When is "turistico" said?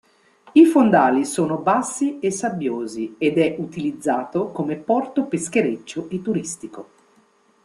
6.23-6.89